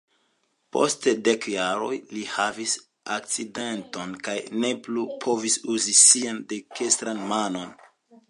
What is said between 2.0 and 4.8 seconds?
li havis akcidenton kaj ne